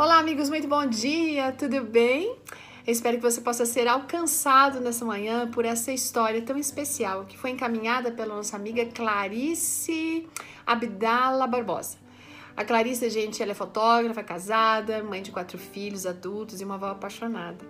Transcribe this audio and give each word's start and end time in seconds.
Olá, 0.00 0.20
amigos, 0.20 0.48
muito 0.48 0.68
bom 0.68 0.86
dia, 0.86 1.50
tudo 1.50 1.82
bem? 1.82 2.28
Eu 2.86 2.92
espero 2.92 3.16
que 3.16 3.22
você 3.24 3.40
possa 3.40 3.66
ser 3.66 3.88
alcançado 3.88 4.78
nessa 4.78 5.04
manhã 5.04 5.50
por 5.50 5.64
essa 5.64 5.90
história 5.90 6.40
tão 6.40 6.56
especial 6.56 7.24
que 7.24 7.36
foi 7.36 7.50
encaminhada 7.50 8.12
pela 8.12 8.36
nossa 8.36 8.54
amiga 8.54 8.86
Clarice 8.86 10.24
Abdala 10.64 11.48
Barbosa. 11.48 11.98
A 12.56 12.64
Clarice, 12.64 13.10
gente, 13.10 13.42
ela 13.42 13.50
é 13.50 13.54
fotógrafa, 13.56 14.22
casada, 14.22 15.02
mãe 15.02 15.20
de 15.20 15.32
quatro 15.32 15.58
filhos 15.58 16.06
adultos 16.06 16.60
e 16.60 16.64
uma 16.64 16.76
avó 16.76 16.90
apaixonada. 16.90 17.66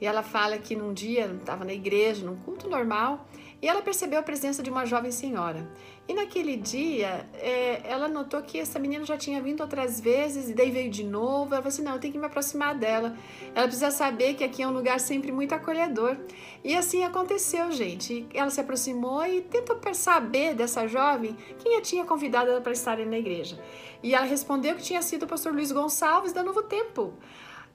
E 0.00 0.06
ela 0.06 0.22
fala 0.22 0.56
que 0.56 0.74
num 0.74 0.94
dia 0.94 1.26
estava 1.38 1.66
na 1.66 1.74
igreja, 1.74 2.24
num 2.24 2.36
culto 2.36 2.66
normal, 2.66 3.28
e 3.60 3.68
ela 3.68 3.82
percebeu 3.82 4.20
a 4.20 4.22
presença 4.22 4.62
de 4.62 4.70
uma 4.70 4.84
jovem 4.84 5.10
senhora. 5.10 5.68
E 6.06 6.14
naquele 6.14 6.56
dia, 6.56 7.28
é, 7.34 7.82
ela 7.84 8.08
notou 8.08 8.40
que 8.40 8.58
essa 8.58 8.78
menina 8.78 9.04
já 9.04 9.16
tinha 9.16 9.42
vindo 9.42 9.60
outras 9.60 10.00
vezes, 10.00 10.48
e 10.48 10.54
daí 10.54 10.70
veio 10.70 10.90
de 10.90 11.04
novo. 11.04 11.52
Ela 11.52 11.62
falou 11.62 11.68
assim: 11.68 11.82
não, 11.82 11.94
eu 11.94 11.98
tenho 11.98 12.12
que 12.12 12.18
me 12.18 12.26
aproximar 12.26 12.74
dela. 12.74 13.16
Ela 13.54 13.66
precisa 13.66 13.90
saber 13.90 14.34
que 14.34 14.44
aqui 14.44 14.62
é 14.62 14.68
um 14.68 14.72
lugar 14.72 15.00
sempre 15.00 15.32
muito 15.32 15.54
acolhedor. 15.54 16.16
E 16.62 16.74
assim 16.74 17.04
aconteceu, 17.04 17.70
gente. 17.72 18.26
Ela 18.32 18.48
se 18.48 18.60
aproximou 18.60 19.26
e 19.26 19.42
tentou 19.42 19.78
saber 19.92 20.54
dessa 20.54 20.86
jovem 20.86 21.36
quem 21.58 21.76
a 21.76 21.80
tinha 21.80 22.04
convidado 22.04 22.60
para 22.62 22.72
estar 22.72 22.98
na 22.98 23.18
igreja. 23.18 23.58
E 24.02 24.14
ela 24.14 24.24
respondeu 24.24 24.76
que 24.76 24.82
tinha 24.82 25.02
sido 25.02 25.24
o 25.24 25.26
pastor 25.26 25.52
Luiz 25.52 25.72
Gonçalves 25.72 26.32
da 26.32 26.42
Novo 26.42 26.62
Tempo. 26.62 27.14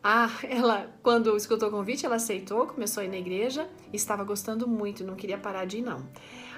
Ah, 0.04 0.30
ela, 0.44 0.94
quando 1.02 1.36
escutou 1.38 1.70
o 1.70 1.72
convite, 1.72 2.06
ela 2.06 2.16
aceitou, 2.16 2.68
começou 2.68 3.02
a 3.02 3.06
ir 3.06 3.10
na 3.10 3.18
igreja 3.18 3.70
estava 3.94 4.24
gostando 4.24 4.68
muito, 4.68 5.04
não 5.04 5.16
queria 5.16 5.38
parar 5.38 5.66
de 5.66 5.78
ir, 5.78 5.82
não. 5.82 6.06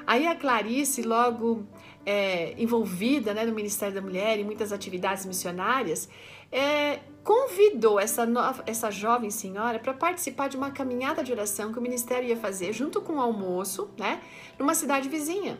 Aí 0.07 0.25
a 0.27 0.35
Clarice, 0.35 1.01
logo 1.01 1.65
é, 2.05 2.53
envolvida 2.57 3.33
né, 3.33 3.45
no 3.45 3.53
Ministério 3.53 3.93
da 3.93 4.01
Mulher 4.01 4.39
e 4.39 4.43
muitas 4.43 4.71
atividades 4.71 5.25
missionárias, 5.25 6.07
é, 6.51 6.99
convidou 7.23 7.99
essa, 7.99 8.25
nova, 8.25 8.63
essa 8.67 8.91
jovem 8.91 9.31
senhora 9.31 9.79
para 9.79 9.93
participar 9.93 10.47
de 10.47 10.55
uma 10.55 10.71
caminhada 10.71 11.23
de 11.23 11.31
oração 11.31 11.73
que 11.73 11.79
o 11.79 11.81
ministério 11.81 12.29
ia 12.29 12.37
fazer 12.37 12.71
junto 12.71 13.01
com 13.01 13.13
o 13.13 13.19
almoço, 13.19 13.89
né, 13.97 14.21
numa 14.57 14.75
cidade 14.75 15.09
vizinha. 15.09 15.59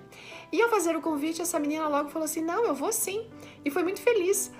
E 0.51 0.61
ao 0.61 0.69
fazer 0.69 0.95
o 0.95 1.01
convite, 1.01 1.41
essa 1.41 1.59
menina 1.59 1.88
logo 1.88 2.09
falou 2.09 2.25
assim: 2.25 2.41
Não, 2.41 2.65
eu 2.65 2.75
vou 2.75 2.93
sim. 2.93 3.27
E 3.63 3.71
foi 3.71 3.83
muito 3.83 3.99
feliz. 3.99 4.51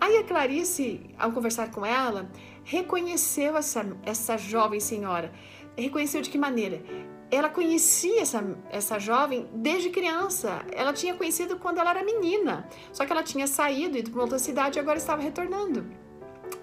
Aí 0.00 0.18
a 0.18 0.24
Clarice, 0.24 1.00
ao 1.18 1.32
conversar 1.32 1.70
com 1.70 1.84
ela, 1.84 2.30
reconheceu 2.64 3.56
essa, 3.56 3.86
essa 4.04 4.36
jovem 4.36 4.80
senhora. 4.80 5.32
Reconheceu 5.76 6.20
de 6.20 6.30
que 6.30 6.38
maneira? 6.38 6.82
Ela 7.30 7.48
conhecia 7.48 8.22
essa, 8.22 8.44
essa 8.70 8.98
jovem 8.98 9.48
desde 9.54 9.90
criança. 9.90 10.64
Ela 10.72 10.92
tinha 10.92 11.14
conhecido 11.14 11.58
quando 11.58 11.78
ela 11.78 11.90
era 11.90 12.04
menina. 12.04 12.68
Só 12.92 13.04
que 13.04 13.12
ela 13.12 13.22
tinha 13.22 13.46
saído, 13.46 13.98
ido 13.98 14.10
para 14.10 14.22
outra 14.22 14.38
cidade 14.38 14.78
e 14.78 14.80
agora 14.80 14.98
estava 14.98 15.22
retornando. 15.22 16.04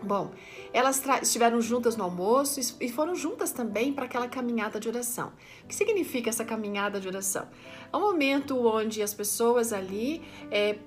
Bom, 0.03 0.31
elas 0.73 1.03
estiveram 1.21 1.61
juntas 1.61 1.95
no 1.95 2.03
almoço 2.03 2.59
e 2.79 2.89
foram 2.89 3.15
juntas 3.15 3.51
também 3.51 3.93
para 3.93 4.05
aquela 4.05 4.27
caminhada 4.27 4.79
de 4.79 4.87
oração. 4.87 5.31
O 5.63 5.67
que 5.67 5.75
significa 5.75 6.29
essa 6.29 6.43
caminhada 6.43 6.99
de 6.99 7.07
oração? 7.07 7.47
É 7.91 7.97
um 7.97 8.01
momento 8.01 8.57
onde 8.65 9.01
as 9.01 9.13
pessoas 9.13 9.71
ali 9.71 10.21
é, 10.49 10.77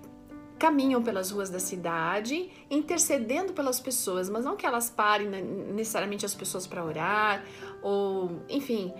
caminham 0.65 1.03
pelas 1.03 1.31
ruas 1.31 1.51
da 1.51 1.59
cidade, 1.59 2.51
intercedendo 2.70 3.53
pelas 3.53 3.79
pessoas, 3.79 4.31
mas 4.31 4.47
não 4.47 4.57
que 4.57 4.65
elas 4.65 4.89
parem 4.89 5.29
necessariamente 5.29 6.25
as 6.25 6.34
pessoas 6.34 6.67
para 6.67 6.83
orar 6.83 7.45
ou, 7.83 8.41
enfim, 8.48 8.91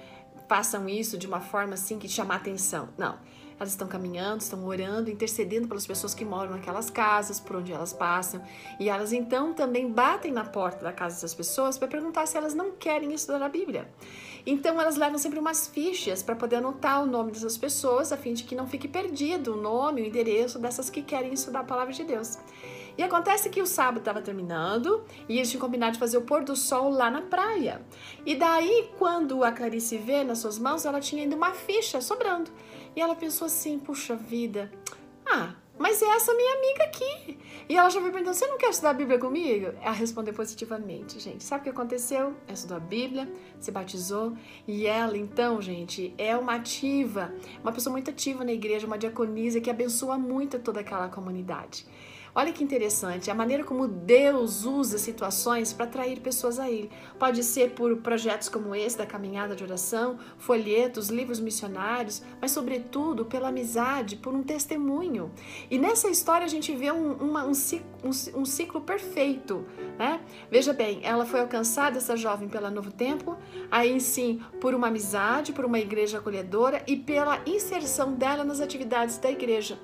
façam 0.47 0.87
isso 0.87 1.17
de 1.17 1.27
uma 1.27 1.41
forma 1.41 1.73
assim 1.73 1.99
que 1.99 2.07
chama 2.07 2.35
atenção. 2.35 2.91
Não. 2.99 3.19
Elas 3.59 3.71
estão 3.71 3.87
caminhando, 3.87 4.41
estão 4.41 4.65
orando, 4.67 5.11
intercedendo 5.11 5.69
pelas 5.69 5.87
pessoas 5.87 6.15
que 6.15 6.25
moram 6.25 6.53
naquelas 6.53 6.91
casas, 6.91 7.39
por 7.41 7.57
onde 7.57 7.73
elas 7.73 7.93
passam. 7.93 8.43
E 8.81 8.89
elas 8.89 9.13
então 9.13 9.53
também 9.55 9.91
batem 9.91 10.33
na 10.33 10.45
porta 10.45 10.85
da 10.85 10.93
casa 10.93 11.15
dessas 11.15 11.35
pessoas 11.35 11.79
para 11.79 11.89
perguntar 11.89 12.27
se 12.27 12.37
elas 12.37 12.55
não 12.55 12.73
querem 12.73 13.13
estudar 13.13 13.43
a 13.43 13.49
Bíblia. 13.49 13.89
Então 14.47 14.81
elas 14.81 14.97
levam 14.97 15.19
sempre 15.19 15.39
umas 15.39 15.67
fichas 15.67 16.23
para 16.23 16.37
poder 16.37 16.57
anotar 16.57 17.03
o 17.03 17.07
nome 17.07 17.33
dessas 17.33 17.57
pessoas, 17.57 18.13
a 18.13 18.17
fim 18.17 18.35
de 18.35 18.45
que 18.45 18.55
não 18.55 18.67
fique 18.67 18.87
perdido 18.87 19.55
o 19.55 19.57
nome, 19.57 20.03
o 20.03 20.05
endereço 20.05 20.59
dessas 20.59 20.91
que 20.91 21.03
querem 21.03 21.33
estudar 21.33 21.61
a 21.61 21.65
palavra 21.65 21.93
de 21.93 22.05
Deus. 22.05 22.39
E 22.97 23.03
acontece 23.03 23.51
que 23.51 23.61
o 23.61 23.67
sábado 23.67 23.99
estava 23.99 24.23
terminando 24.23 25.03
e 25.29 25.37
eles 25.39 25.51
tinham 25.51 25.61
combinado 25.61 25.93
de 25.93 25.99
fazer 25.99 26.17
o 26.17 26.23
pôr 26.23 26.45
do 26.45 26.55
sol 26.55 26.91
lá 26.91 27.11
na 27.11 27.23
praia. 27.23 27.83
E 28.25 28.37
daí, 28.37 28.91
quando 28.99 29.43
a 29.43 29.51
Clarice 29.51 29.97
vê 29.99 30.23
nas 30.23 30.39
suas 30.39 30.59
mãos, 30.59 30.85
ela 30.85 31.01
tinha 31.01 31.23
ainda 31.23 31.35
uma 31.35 31.53
ficha 31.53 32.01
sobrando. 32.01 32.51
E 32.97 33.01
ela 33.01 33.15
pensou 33.15 33.47
assim: 33.47 33.79
puxa 33.79 34.15
vida, 34.15 34.71
ah, 35.27 35.55
mas 35.79 36.01
é 36.01 36.07
essa 36.07 36.33
minha 36.35 36.57
amiga 36.57 36.85
aqui. 36.85 37.39
E 37.69 37.77
ela 37.77 37.91
já 37.91 38.01
foi 38.01 38.11
perguntando: 38.11 38.37
você 38.37 38.47
não 38.47 38.59
quer 38.59 38.71
estudar 38.71 38.91
a 38.91 38.95
Bíblia 38.95 39.19
comigo? 39.19 39.67
Ela 39.81 39.93
respondeu 39.93 40.33
positivamente, 40.33 41.19
gente. 41.19 41.43
Sabe 41.43 41.63
o 41.63 41.65
que 41.65 41.71
aconteceu? 41.71 42.35
Ela 42.47 42.53
estudou 42.53 42.77
a 42.77 42.81
Bíblia, 42.81 43.31
se 43.59 43.71
batizou 43.71 44.37
e 44.67 44.87
ela, 44.87 45.17
então, 45.17 45.61
gente, 45.61 46.15
é 46.17 46.37
uma 46.37 46.55
ativa, 46.55 47.35
uma 47.63 47.73
pessoa 47.73 47.93
muito 47.93 48.11
ativa 48.11 48.45
na 48.45 48.53
igreja, 48.53 48.87
uma 48.87 48.99
diaconisa 48.99 49.61
que 49.61 49.71
abençoa 49.71 50.17
muito 50.17 50.59
toda 50.59 50.81
aquela 50.81 51.09
comunidade. 51.09 51.87
Olha 52.37 52.53
que 52.53 52.65
interessante, 52.65 53.31
a 53.31 53.35
maneira 53.35 53.63
como 53.63 53.87
Deus 53.87 54.65
usa 54.65 54.99
situações 54.99 55.73
para 55.73 55.85
atrair 55.85 56.19
pessoas 56.19 56.59
a 56.59 56.69
Ele. 56.69 56.91
Pode 57.17 57.45
ser 57.45 57.71
por 57.71 57.97
projetos 57.99 58.49
como 58.49 58.75
esse 58.75 58.99
da 58.99 59.07
caminhada 59.07 59.55
de 59.55 59.63
oração, 59.63 60.19
folhetos, 60.37 61.11
livros 61.11 61.39
missionários, 61.39 62.25
mas 62.41 62.51
sobretudo 62.51 63.25
pela 63.25 63.51
amizade, 63.51 64.17
por 64.17 64.35
um 64.35 64.43
testemunho. 64.43 65.31
E 65.71 65.79
nessa 65.79 66.09
história 66.09 66.45
a 66.45 66.49
gente 66.49 66.75
vê 66.75 66.91
um, 66.91 67.13
uma, 67.13 67.47
um, 67.47 67.55
ciclo, 67.55 67.87
um, 68.03 68.41
um 68.41 68.45
ciclo 68.45 68.81
perfeito. 68.81 69.65
Né? 69.97 70.21
Veja 70.51 70.73
bem, 70.73 70.99
ela 71.05 71.25
foi 71.25 71.39
alcançada, 71.39 71.99
essa 71.99 72.17
jovem, 72.17 72.49
pela 72.49 72.69
Novo 72.69 72.91
Tempo, 72.91 73.37
aí 73.71 74.01
sim 74.01 74.43
por 74.61 74.75
uma 74.75 74.89
amizade, 74.89 75.53
por 75.53 75.65
uma 75.65 75.79
igreja 75.79 76.19
acolhedora 76.19 76.83
e 76.85 76.97
pela 76.97 77.41
inserção 77.47 78.13
dela 78.13 78.43
nas 78.43 78.61
atividades 78.61 79.19
da 79.19 79.31
igreja. 79.31 79.79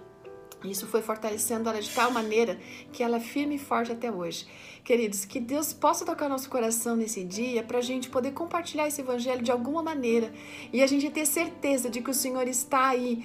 Isso 0.65 0.87
foi 0.87 1.01
fortalecendo 1.01 1.69
ela 1.69 1.81
de 1.81 1.91
tal 1.91 2.11
maneira 2.11 2.59
que 2.93 3.03
ela 3.03 3.17
é 3.17 3.21
firme 3.21 3.55
e 3.55 3.59
forte 3.59 3.93
até 3.93 4.11
hoje. 4.11 4.47
Queridos, 4.85 5.25
que 5.25 5.41
Deus 5.41 5.73
possa 5.73 6.05
tocar 6.05 6.29
nosso 6.29 6.51
coração 6.51 6.97
nesse 6.97 7.25
dia 7.25 7.63
para 7.63 7.79
a 7.79 7.83
gente 7.83 8.11
poder 8.11 8.33
compartilhar 8.33 8.87
esse 8.87 9.01
evangelho 9.01 9.43
de 9.43 9.51
alguma 9.51 9.83
maneira 9.83 10.33
e 10.73 10.83
a 10.83 10.87
gente 10.87 11.09
ter 11.11 11.27
certeza 11.27 11.89
de 11.89 12.03
que 12.03 12.11
o 12.11 12.15
Senhor 12.15 12.47
está 12.47 12.89
aí, 12.89 13.25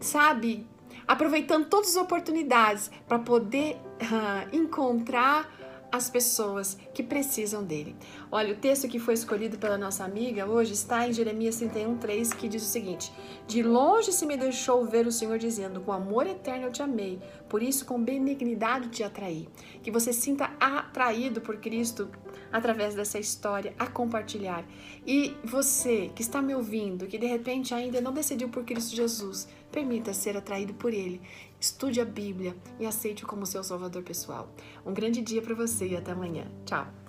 sabe, 0.00 0.66
aproveitando 1.06 1.66
todas 1.66 1.90
as 1.90 1.96
oportunidades 1.96 2.90
para 3.08 3.18
poder 3.18 3.76
uh, 3.76 4.56
encontrar 4.56 5.50
as 5.90 6.10
pessoas 6.10 6.76
que 6.94 7.02
precisam 7.02 7.64
dele. 7.64 7.96
Olha, 8.30 8.52
o 8.52 8.56
texto 8.56 8.86
que 8.86 8.98
foi 8.98 9.14
escolhido 9.14 9.56
pela 9.56 9.78
nossa 9.78 10.04
amiga 10.04 10.44
hoje 10.44 10.74
está 10.74 11.08
em 11.08 11.12
Jeremias 11.14 11.60
31:3, 11.60 12.34
que 12.34 12.46
diz 12.46 12.62
o 12.62 12.66
seguinte: 12.66 13.10
De 13.46 13.62
longe 13.62 14.12
se 14.12 14.26
me 14.26 14.36
deixou 14.36 14.84
ver 14.84 15.06
o 15.06 15.12
Senhor 15.12 15.38
dizendo: 15.38 15.80
Com 15.80 15.92
amor 15.92 16.26
eterno 16.26 16.66
eu 16.66 16.72
te 16.72 16.82
amei, 16.82 17.18
por 17.48 17.62
isso 17.62 17.86
com 17.86 18.02
benignidade 18.02 18.90
te 18.90 19.02
atraí. 19.02 19.48
Que 19.82 19.90
você 19.90 20.12
sinta 20.12 20.50
atraído 20.60 21.40
por 21.40 21.56
Cristo 21.56 22.10
através 22.52 22.94
dessa 22.94 23.18
história 23.18 23.74
a 23.78 23.86
compartilhar. 23.86 24.64
E 25.06 25.34
você 25.42 26.10
que 26.14 26.20
está 26.20 26.42
me 26.42 26.54
ouvindo, 26.54 27.06
que 27.06 27.16
de 27.16 27.26
repente 27.26 27.74
ainda 27.74 27.98
não 28.00 28.12
decidiu 28.12 28.50
por 28.50 28.64
Cristo 28.64 28.94
Jesus, 28.94 29.48
permita 29.72 30.12
ser 30.12 30.36
atraído 30.36 30.74
por 30.74 30.92
ele. 30.92 31.20
Estude 31.58 31.98
a 32.00 32.04
Bíblia 32.04 32.54
e 32.78 32.84
aceite-o 32.84 33.26
como 33.26 33.46
seu 33.46 33.64
salvador 33.64 34.02
pessoal. 34.02 34.52
Um 34.84 34.92
grande 34.92 35.22
dia 35.22 35.40
para 35.40 35.54
você 35.54 35.88
e 35.88 35.96
até 35.96 36.12
amanhã. 36.12 36.46
Tchau. 36.66 37.07